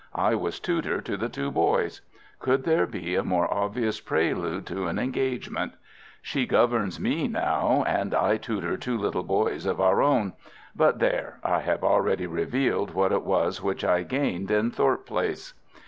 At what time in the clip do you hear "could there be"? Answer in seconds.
2.39-3.13